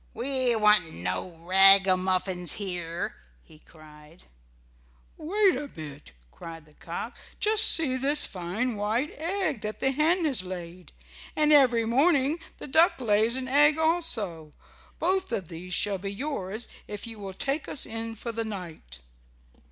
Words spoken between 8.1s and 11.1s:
fine white egg that the hen has laid.